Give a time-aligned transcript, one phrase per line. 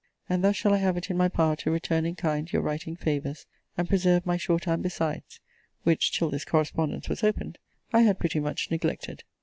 [0.27, 2.95] And thus shall I have it in my power to return in kind your writing
[2.95, 3.45] favours;
[3.77, 5.39] and preserve my short hand besides:
[5.83, 7.59] which, till this correspondence was opened,
[7.93, 9.23] I had pretty much neglected.